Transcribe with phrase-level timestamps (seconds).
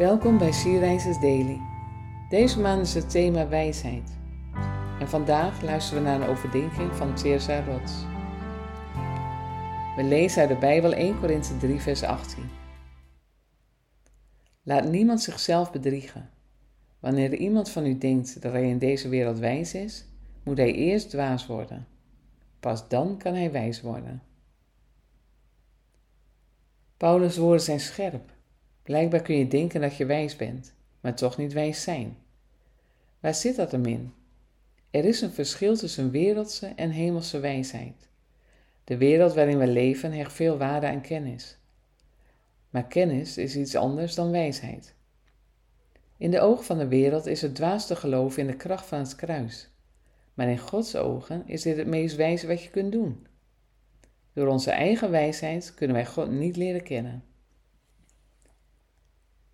[0.00, 1.60] Welkom bij Sierreizers Daily.
[2.28, 4.10] Deze maand is het thema wijsheid.
[5.00, 7.92] En vandaag luisteren we naar een overdenking van Theresa Rots.
[9.96, 12.50] We lezen uit de Bijbel 1 Korinthe 3 vers 18.
[14.62, 16.30] Laat niemand zichzelf bedriegen.
[17.00, 20.06] Wanneer iemand van u denkt dat hij in deze wereld wijs is,
[20.42, 21.86] moet hij eerst dwaas worden.
[22.60, 24.22] Pas dan kan hij wijs worden.
[26.96, 28.38] Paulus' woorden zijn scherp.
[28.90, 32.16] Blijkbaar kun je denken dat je wijs bent, maar toch niet wijs zijn.
[33.20, 34.12] Waar zit dat hem in?
[34.90, 38.08] Er is een verschil tussen wereldse en hemelse wijsheid.
[38.84, 41.58] De wereld waarin we leven hecht veel waarde aan kennis.
[42.70, 44.94] Maar kennis is iets anders dan wijsheid.
[46.16, 48.98] In de ogen van de wereld is het dwaas te geloven in de kracht van
[48.98, 49.70] het kruis.
[50.34, 53.26] Maar in Gods ogen is dit het meest wijze wat je kunt doen.
[54.32, 57.29] Door onze eigen wijsheid kunnen wij God niet leren kennen.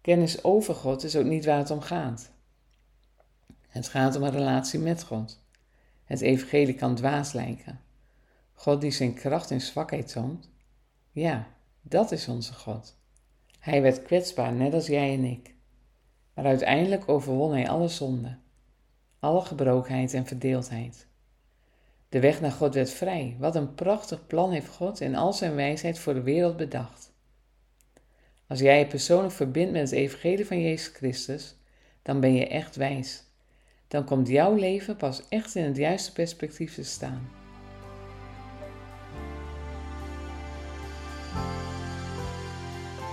[0.07, 2.31] Kennis over God is ook niet waar het om gaat.
[3.67, 5.41] Het gaat om een relatie met God.
[6.05, 7.81] Het evangelie kan dwaas lijken.
[8.53, 10.51] God die zijn kracht in zwakheid toont.
[11.13, 11.47] Ja,
[11.83, 12.97] dat is onze God.
[13.59, 15.55] Hij werd kwetsbaar, net als jij en ik.
[16.35, 18.39] Maar uiteindelijk overwon hij alle zonde,
[19.19, 21.07] alle gebrokenheid en verdeeldheid.
[22.09, 23.37] De weg naar God werd vrij.
[23.39, 27.15] Wat een prachtig plan heeft God in al zijn wijsheid voor de wereld bedacht.
[28.49, 31.57] Als jij je persoonlijk verbindt met het evangelie van Jezus Christus,
[32.03, 33.23] dan ben je echt wijs.
[33.89, 37.29] Dan komt jouw leven pas echt in het juiste perspectief te staan.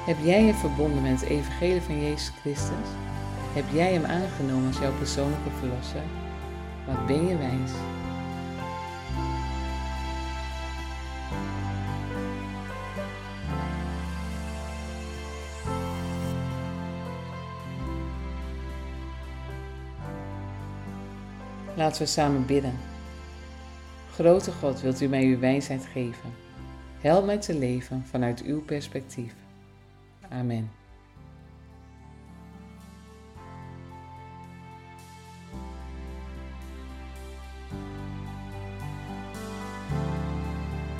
[0.05, 2.87] Heb jij je verbonden met het evangelie van Jezus Christus?
[3.53, 6.03] Heb jij hem aangenomen als jouw persoonlijke verlosser?
[6.87, 7.92] Wat ben je wijs?
[21.75, 22.73] Laten we samen bidden.
[24.11, 26.33] Grote God, wilt u mij uw wijsheid geven?
[26.99, 29.33] Help mij te leven vanuit uw perspectief.
[30.29, 30.71] Amen.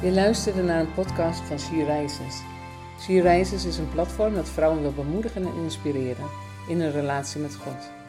[0.01, 2.01] Je luisterde naar een podcast van She
[3.21, 3.65] Rises.
[3.65, 6.25] Is een platform dat vrouwen wil bemoedigen en inspireren
[6.67, 8.02] in een relatie met God.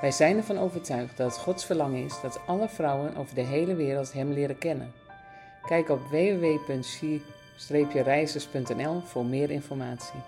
[0.00, 3.74] Wij zijn ervan overtuigd dat het Gods verlangen is dat alle vrouwen over de hele
[3.74, 4.92] wereld Hem leren kennen.
[5.66, 10.20] Kijk op www.she-reizers.nl voor meer informatie.